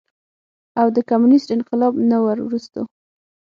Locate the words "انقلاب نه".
1.55-2.17